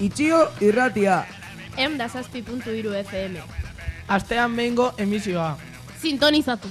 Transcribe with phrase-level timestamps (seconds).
[0.00, 1.26] Itxio irratia.
[1.76, 3.36] Em da zazpi puntu iru FM.
[4.08, 5.69] Astean behingo emisioa.
[6.00, 6.68] Sintonizatu.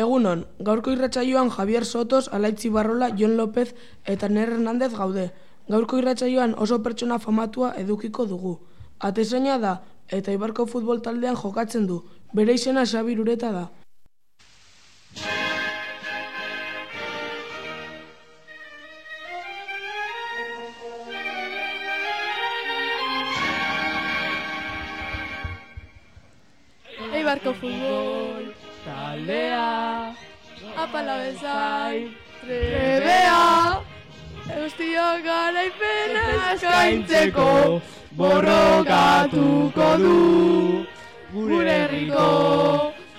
[0.00, 3.74] Egunon, gaurko irratsaioan Javier Sotos, Alaitzi Barrola, Jon López
[4.06, 5.30] eta Ner Hernandez gaude.
[5.70, 8.56] Gaurko irratsaioan oso pertsona famatua edukiko dugu.
[9.08, 9.74] Atezaina da
[10.16, 12.00] eta Ibarko futbol taldean jokatzen du.
[12.34, 13.68] Bere izena Xabi Ureta da.
[27.14, 28.50] Eibarko futbol.
[28.84, 30.14] Taldea,
[30.82, 32.10] Apala bezain.
[32.40, 33.79] Trebea.
[34.70, 37.80] Eustio garaipena eskaintzeko.
[38.16, 40.18] Borrokatuko du.
[41.32, 42.28] Gure herriko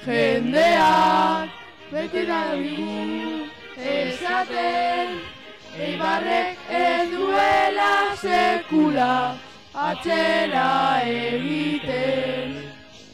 [0.05, 1.49] jendeak.
[1.91, 2.41] Beti da.
[3.95, 5.09] Esaten.
[5.75, 9.13] Eibarrek ez duela sekula.
[9.73, 12.49] Atzera egiten.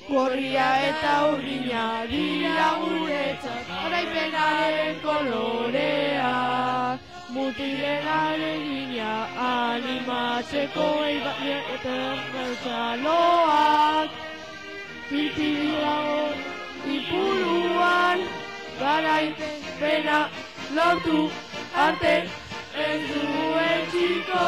[0.07, 7.06] Gorria eta urdina dira guretzat Araipenaren koloreak
[7.37, 9.09] Mutilen alegina
[9.47, 11.97] animatzeko eibarriak eta
[12.33, 14.09] bertzaloak
[15.09, 16.23] Pilpiliago
[16.95, 18.23] ipuruan
[18.79, 20.19] Garaipena
[20.79, 21.19] lortu
[21.85, 22.15] arte
[22.87, 24.47] ez duen txiko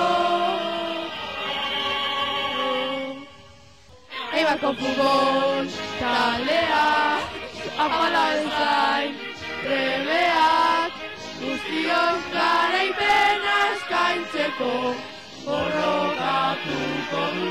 [4.34, 6.84] Eibarko futbol taldea
[7.86, 9.16] Apala bezain
[9.62, 10.92] trebeak
[11.40, 12.79] Guztiok garaipena
[14.10, 14.72] eskaintzeko
[15.46, 17.50] Borrokatuko du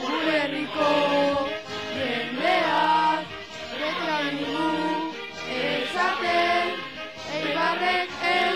[0.00, 0.90] Gure herriko
[1.96, 3.26] jendeak
[4.38, 4.68] digu
[5.58, 6.68] esaten
[7.40, 8.53] Eibarrek ez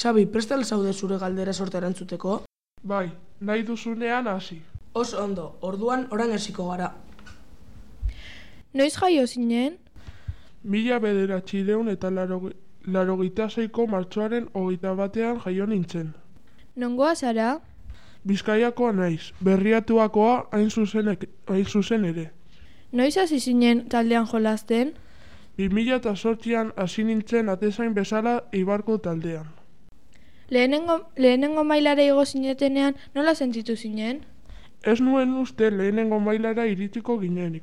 [0.00, 2.42] Xabi, prestel zaude zure galdera sorte erantzuteko?
[2.82, 4.62] bai, nahi duzunean hasi.
[4.94, 6.94] Oso ondo, orduan orain hasiko gara.
[8.72, 9.76] Noiz jaio zinen?
[10.64, 16.14] Mila bederatxideun eta larogeita zeiko martxoaren hogeita batean jaio nintzen.
[16.76, 17.60] Nongoa zara?
[18.26, 22.30] Bizkaiakoa naiz, berriatuakoa hain zuzen, hain zuzen ere.
[22.92, 24.94] Noiz hasi zinen taldean jolasten?
[25.58, 29.59] 2000 eta sortzian hasi nintzen atezain bezala Eibarko taldean.
[30.50, 34.24] Lehenengo, lehenengo mailara igo zinetenean nola sentitu zinen?
[34.82, 37.62] Ez nuen uste lehenengo mailara iritsiko ginenik,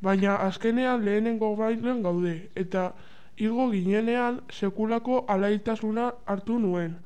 [0.00, 2.92] baina azkenean lehenengo mailan gaude, eta
[3.36, 6.96] igo ginenean sekulako alaitasuna hartu nuen.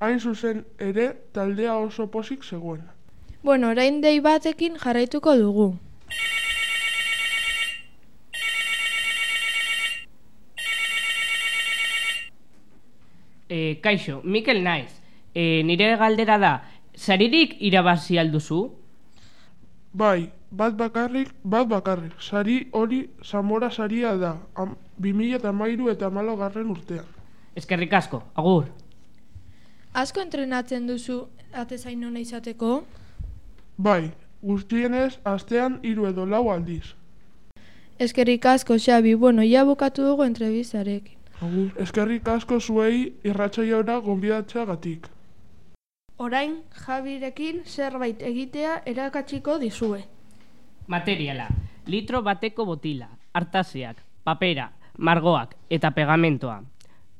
[0.00, 2.82] Hain zuzen ere taldea oso posik zegoen.
[3.44, 5.74] Bueno, orain dei batekin jarraituko dugu.
[13.54, 14.90] E, kaixo, Mikel naiz.
[15.34, 16.54] E, nire galdera da,
[16.94, 18.64] saririk irabazi alduzu?
[19.94, 26.10] Bai, bat bakarrik, bat bakarrik, sari hori Zamora saria da, am, 2000 eta mairu eta
[26.10, 27.06] malo garren urtean.
[27.54, 28.66] Eskerrik asko, agur.
[29.94, 31.20] Asko entrenatzen duzu
[31.52, 32.82] atezain ona izateko?
[33.78, 34.10] Bai,
[34.42, 36.96] guztienez, astean hiru edo lau aldiz.
[38.02, 41.13] Eskerrik asko, Xabi, bueno, ja bukatu dugu entrebistarekin.
[41.42, 45.08] Agur, eskerrik asko zuei irratsaioara gonbidatzeagatik.
[46.18, 50.04] Orain, Jabirekin zerbait egitea erakatsiko dizue.
[50.86, 51.48] Materiala,
[51.86, 56.62] litro bateko botila, hartasiak, papera, margoak eta pegamentoa.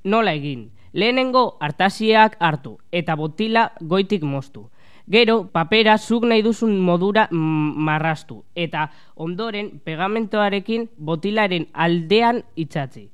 [0.05, 0.71] Nola egin?
[0.93, 4.69] Lehenengo hartasiak hartu eta botila goitik moztu.
[5.11, 13.11] Gero, papera zuk nahi duzun modura marrastu eta ondoren pegamentoarekin botilaren aldean itxatzi.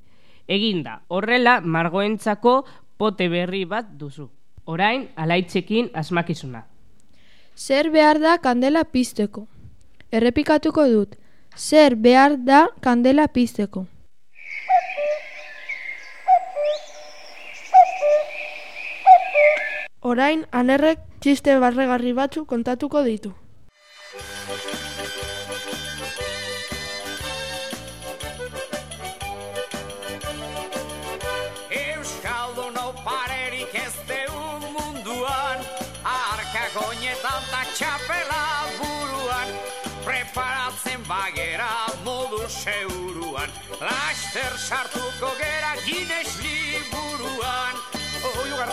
[0.50, 2.52] Eginda, horrela margoentzako
[2.98, 4.24] pote berri bat duzu.
[4.66, 6.64] Orain, alaitzekin asmakizuna.
[7.54, 9.44] Zer behar da kandela pizteko?
[10.10, 11.14] Errepikatuko dut.
[11.56, 13.84] Zer behar da kandela pizteko?
[20.00, 23.34] Orain, anerrek txiste barregarri batzu kontatuko ditu.
[36.78, 38.42] Oinetan da txapela
[38.78, 39.48] buruan
[40.04, 41.70] Preparatzen bagera
[42.04, 43.50] modu seuruan
[43.80, 47.74] Laster sartuko gera gines liburuan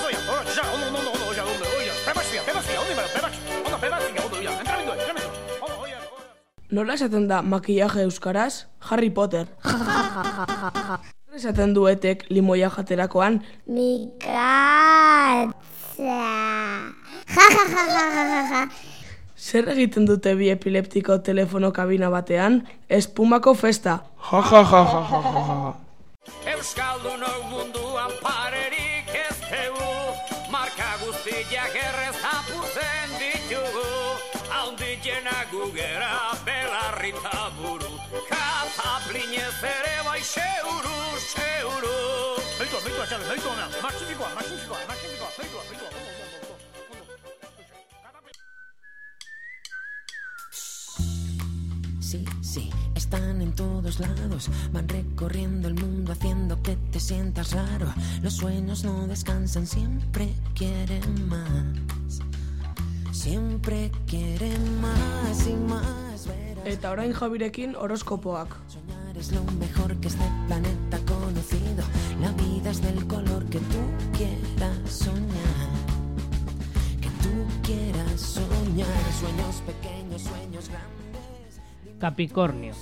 [0.07, 0.13] oye,
[0.55, 4.37] ya, ondo, ondo, ondo, oye, ondo, oye, pebazia, pebazia, ondo, ibera, pebazia, ondo, pebazia, ondo,
[4.41, 5.29] ya, entramendu, entramendu.
[6.69, 8.67] Nola esaten da makillaje euskaraz?
[8.89, 9.47] Harry Potter.
[9.63, 13.41] Nola esaten duetek limoia jaterakoan?
[13.65, 15.53] Mikatza.
[17.35, 18.67] Ja, ja, ja, ja, ja, ja, ja.
[19.37, 22.61] Zer egiten dute bi epileptiko telefono kabina batean?
[22.89, 23.99] Espumako festa.
[24.31, 25.73] Ja, ja, ja, ja, ja, ja, ja.
[26.53, 29.93] Euskaldun hau munduan parerik ez dugu
[30.51, 33.85] Marka guztiak errez apurtzen ditugu
[34.51, 36.11] Haunditena gugera
[36.43, 37.93] belarri taburu
[38.27, 40.99] Kataplinez ere bai seuru,
[41.31, 41.95] seuru
[42.59, 45.63] Meritua, meritua, Xabe, meritua, ona, maximikoa, maximikoa, maximikoa, meritua,
[53.57, 57.91] todos lados, van recorriendo el mundo haciendo que te sientas raro.
[58.21, 62.21] Los sueños no descansan, siempre quieren más.
[63.11, 66.27] Siempre quieren más y más.
[66.27, 68.55] Verás, Eta orain jabirekin horoskopoak.
[68.67, 71.83] soñar es lo mejor que este planeta ha conocido.
[72.21, 73.81] La vida es del color que tú
[74.15, 75.67] quieras soñar.
[77.01, 77.33] Que tú
[77.63, 78.87] quieras soñar.
[79.19, 81.97] Sueños pequeños, sueños grandes.
[81.99, 82.75] Capricornio.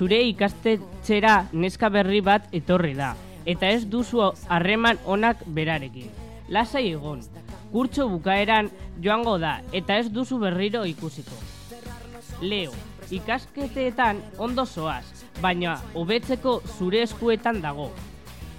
[0.00, 3.10] Zure ikastetxera neska berri bat etorri da,
[3.44, 6.06] eta ez duzu harreman onak berarekin.
[6.48, 7.20] Lasai egon,
[7.68, 8.70] kurtso bukaeran
[9.04, 11.36] joango da, eta ez duzu berriro ikusiko.
[12.40, 12.72] Leo,
[13.12, 15.04] ikasketeetan ondo zoaz,
[15.44, 17.90] baina hobetzeko zure eskuetan dago.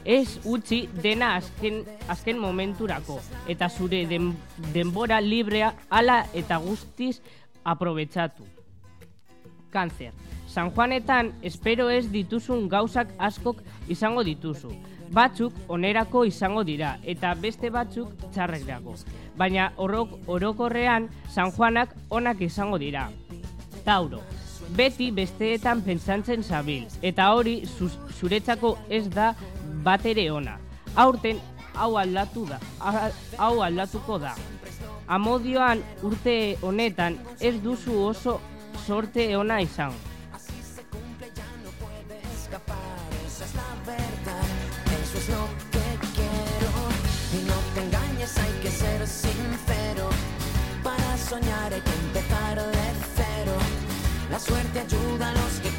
[0.05, 3.17] Ez utzi dena azken, azken momenturako,
[3.49, 4.35] eta zure den,
[4.77, 7.15] denbora librea hala eta guztiz
[7.65, 8.60] aprobetsatu.
[9.71, 10.13] Kanzer.
[10.47, 14.71] San Juanetan espero ez dituzun gauzak askok izango dituzu.
[15.11, 18.95] Batzuk onerako izango dira eta beste batzuk txarrekrako.
[19.37, 23.09] Baina orok, orokorrean San Juanak onak izango dira.
[23.85, 24.21] Tauro.
[24.75, 27.61] Beti besteetan pentsantzen zabil eta hori
[28.19, 29.33] zuretzako ez da
[29.83, 30.59] bat ere ona.
[30.95, 31.39] Aurten
[31.75, 32.59] hau aldatu da,
[33.37, 34.35] hau aldatuko da.
[35.11, 38.39] Amodioan urte honetan ez duzu oso
[38.85, 39.91] sorte ona izan.
[45.03, 46.71] Eso es lo que quiero.
[47.33, 50.09] Y no te engañes, hay que ser sincero.
[50.83, 53.55] Para soñar hay que empezar de cero.
[54.29, 55.70] La suerte ayuda a los que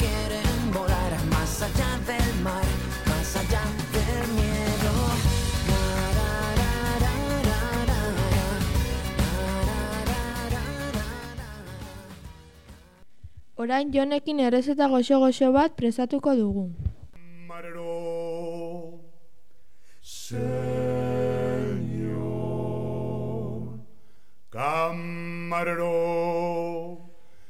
[13.63, 16.65] Orain jonekin errezeta goxo-goxo bat prestatuko dugu.
[17.15, 17.85] Camarero,
[20.01, 20.49] Señor.
[24.51, 25.95] Camarero,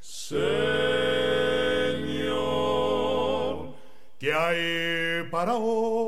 [0.00, 0.52] Señor.
[4.20, 6.01] ¿Qué hay para hoy?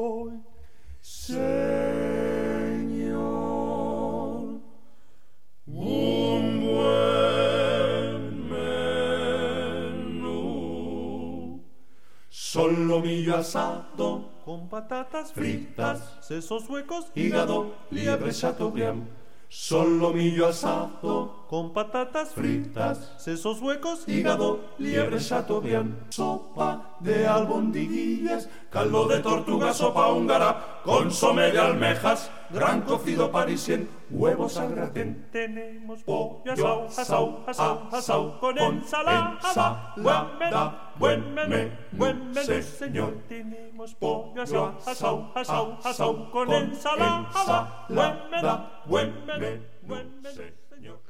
[13.44, 19.06] Asado Con patatas fritas, sesos huecos, hígado, liebre chateaubriand.
[19.48, 25.94] Solomillo asado con patatas fritas, sesos huecos, hígado, liebre chateaubriand.
[26.10, 34.56] Sopa de albondiguillas, caldo de tortuga, sopa húngara, consomé de almejas, gran cocido parisien, huevos
[34.58, 35.28] al gratén.
[35.30, 39.94] Tenemos Pollo asau, asau, asau, asau, con ensalada.
[39.96, 43.14] Buen menú, buen menú, buen menú, señor.
[43.28, 47.86] Tenemos pollo asau, asau, asau, asau, con ensalada.
[47.88, 48.54] Buen menú,
[48.86, 51.00] buen menú, buen menú, señor.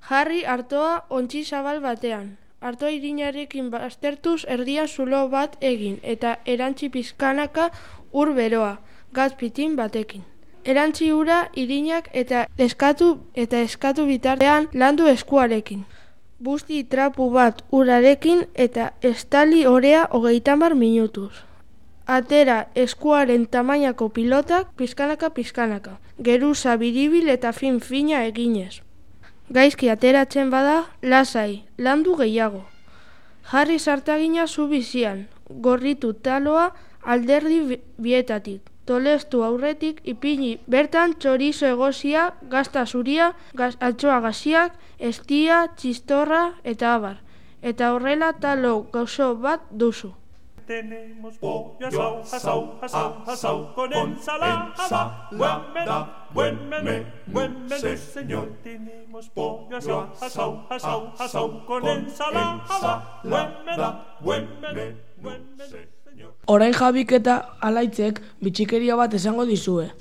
[0.00, 2.43] Jarri artoa ontsi zabal batean.
[2.64, 7.66] Artoa irinarekin baztertuz erdia zulo bat egin eta erantzi pizkanaka
[8.20, 8.70] ur beroa,
[9.18, 10.22] gazpitin batekin.
[10.64, 13.08] Erantzi ura irinak eta eskatu
[13.44, 15.82] eta eskatu bitartean landu eskuarekin.
[16.40, 21.32] Busti trapu bat urarekin eta estali orea hogeita mar minutuz.
[22.16, 25.98] Atera eskuaren tamainako pilotak pizkanaka pizkanaka.
[26.30, 28.80] Geruza biribil eta fin fina eginez.
[29.50, 32.64] Gaizki ateratzen bada, lasai, landu gehiago.
[33.50, 36.72] Jarri sartagina zu bizian, gorritu taloa
[37.02, 38.62] alderdi bi- bietatik.
[38.86, 47.20] Tolestu aurretik ipini bertan txorizo egozia, gazta zuria, gaz, altxoa gaziak, estia, txistorra eta abar.
[47.62, 50.12] Eta horrela talo gozo bat duzu.
[50.66, 55.28] Tenemos pollo asau, asau, asau, asau con ensalada.
[55.30, 55.98] Buen menú,
[56.32, 58.48] buen menú, buen menú, señor.
[58.64, 63.20] Tenemos pollo asau, asau, asau, asau con ensalada.
[63.24, 63.90] Buen menú,
[64.24, 65.76] buen menú, buen menú,
[66.08, 66.32] señor.
[66.48, 69.92] Orain jabik eta alaitzek bitxikeria bat esango dizue.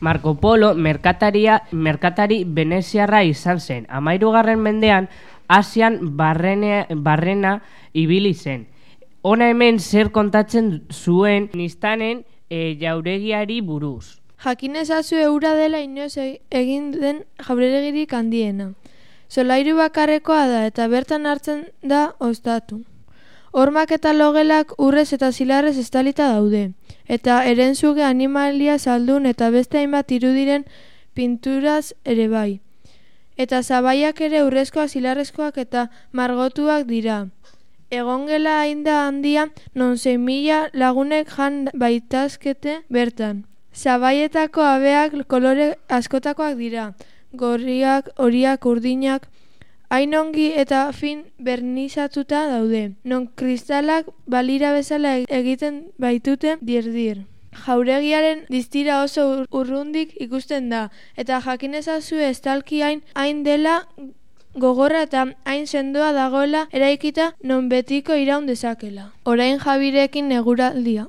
[0.00, 3.86] Marco Polo merkataria, merkatari veneziarra izan zen.
[3.88, 5.06] Amairugarren mendean,
[5.46, 7.62] Asian barrene, barrena
[7.94, 8.66] ibili zen.
[9.26, 14.20] Hona hemen zer kontatzen zuen nistanen e, jauregiari buruz.
[14.44, 18.68] Jakin ezazu eura dela inoz e- egin den jauregirik handiena.
[19.28, 22.84] Solairu bakarrekoa da eta bertan hartzen da ostatu.
[23.50, 26.62] Hormak eta logelak urrez eta zilarrez estalita daude.
[27.18, 30.68] Eta erentzuge animalia saldun eta beste hainbat irudiren
[31.14, 32.60] pinturaz ere bai.
[33.36, 37.24] Eta zabaiak ere urrezkoak, zilarrezkoak eta margotuak dira.
[37.90, 43.44] Egongela ainda handia non zein mila lagunek jan baitazkete bertan.
[43.74, 46.94] Zabaietako abeak kolore askotakoak dira.
[47.32, 49.28] Gorriak, horiak, urdinak,
[49.90, 52.94] hain ongi eta fin bernizatuta daude.
[53.04, 57.24] Non kristalak balira bezala e- egiten baitute dirdir.
[57.66, 63.86] Jauregiaren distira oso ur- urrundik ikusten da, eta jakinezazu estalki hain, hain dela
[64.56, 69.12] gogorra eta hain sendoa dagoela eraikita non betiko iraun dezakela.
[69.24, 71.08] Orain jabirekin neguraldia.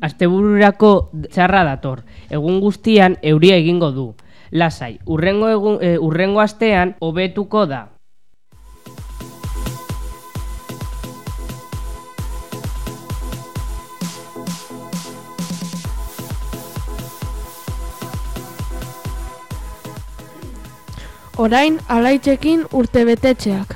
[0.00, 2.04] Astebururako txarra dator.
[2.30, 4.14] Egun guztian euria egingo du.
[4.50, 7.93] Lasai, urrengo, egun, e, urrengo astean hobetuko da.
[21.36, 23.74] Orain alaitzekin urtebetetxeak.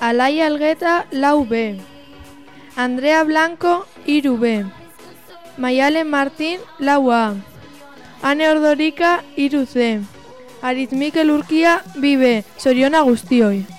[0.00, 1.78] Alai Algeta lau B.
[2.76, 4.64] Andrea Blanco iru B.
[5.56, 7.36] Maialen Martín lau A.
[8.22, 10.00] Ane Ordorika iru C.
[10.62, 12.42] Aritz Mikel Urkia bi B.
[12.58, 13.73] Soriona guztioi.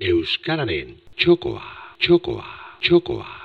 [0.00, 1.62] Euskararen txokoa,
[2.00, 2.44] txokoa,
[2.82, 3.41] txokoa.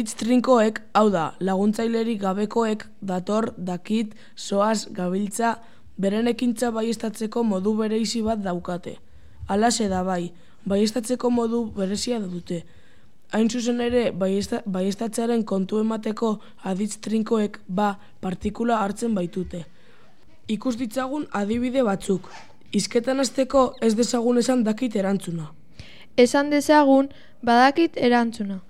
[0.00, 5.50] Aditz trinkoek, hau da, laguntzailerik gabekoek dator, dakit, soaz, gabiltza,
[6.00, 8.94] beren ekintza baiestatzeko modu bereizi bat daukate.
[9.52, 10.30] Alaxe da bai,
[10.64, 12.62] baiestatzeko modu berezia dute.
[13.36, 16.30] Hain zuzen ere, baiesta, baiestatzearen kontu emateko
[16.72, 17.90] aditz trinkoek ba
[18.24, 19.66] partikula hartzen baitute.
[20.48, 22.32] Ikus ditzagun adibide batzuk.
[22.72, 25.52] Izketan azteko ez dezagun esan dakit erantzuna.
[26.16, 27.12] Esan dezagun
[27.44, 28.62] badakit erantzuna.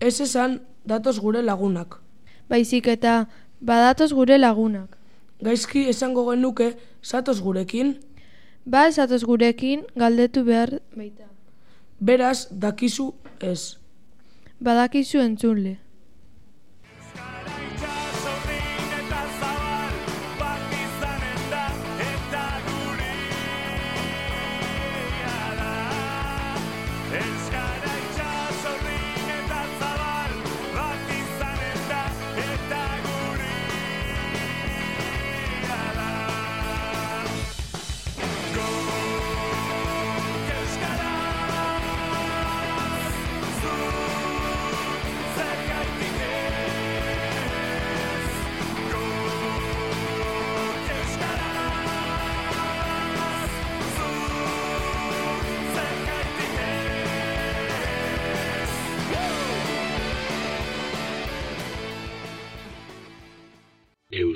[0.00, 2.00] Ez esan datoz gure lagunak.
[2.48, 3.26] Baizik eta
[3.60, 4.96] badatoz gure lagunak.
[5.44, 6.72] Gaizki esango genuke,
[7.04, 7.96] zatoz gurekin?
[8.66, 11.28] Ba, zatoz gurekin, galdetu behar baita.
[12.00, 13.76] Beraz, dakizu ez.
[14.60, 15.76] Badakizu entzunle.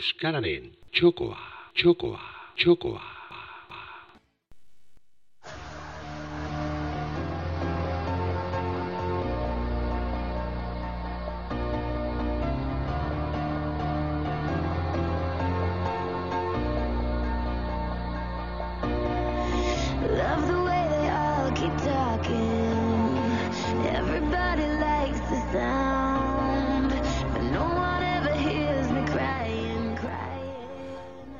[0.03, 1.39] euskararen txokoa,
[1.79, 2.21] txokoa,
[2.59, 3.22] txokoa.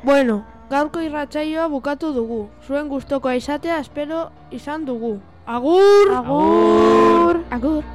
[0.03, 2.41] Bueno, gaurko irratsaioa bukatu dugu.
[2.67, 5.21] Zuen gustokoa izatea espero izan dugu.
[5.47, 6.15] Agur!
[6.19, 7.37] Agur!
[7.39, 7.45] Agur!
[7.59, 7.92] Agur!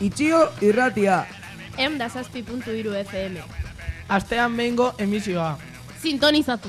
[0.00, 1.24] Itxio irratia.
[1.78, 3.40] Eunda zazpi puntu iru FM.
[4.08, 5.56] Astean behingo emisioa.
[6.02, 6.68] Sintonizatu.